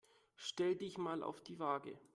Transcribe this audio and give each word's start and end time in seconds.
Stell 0.37 0.75
dich 0.75 0.97
mal 0.97 1.21
auf 1.21 1.41
die 1.41 1.59
Waage. 1.59 1.95